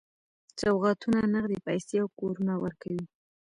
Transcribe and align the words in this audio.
سوغاتونه، 0.61 1.19
نغدي 1.33 1.59
پیسې 1.67 1.95
او 2.03 2.07
کورونه 2.19 2.53
ورکوي. 2.63 3.03